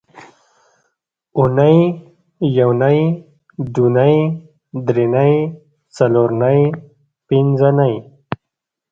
[1.37, 1.77] اونۍ
[2.57, 2.99] یونۍ
[3.75, 4.15] دونۍ
[4.85, 5.33] درېنۍ
[5.95, 6.59] څلورنۍ
[7.27, 7.95] پینځنۍ